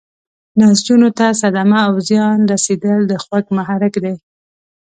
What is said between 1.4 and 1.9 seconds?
صدمه